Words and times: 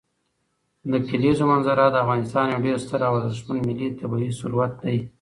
د 0.91 0.93
کلیزو 1.09 1.43
منظره 1.51 1.85
د 1.89 1.95
افغانستان 2.03 2.45
یو 2.47 2.63
ډېر 2.65 2.77
ستر 2.85 2.99
او 3.07 3.13
ارزښتمن 3.21 3.59
ملي 3.69 3.87
طبعي 3.99 4.29
ثروت 4.39 4.71
دی. 4.83 4.97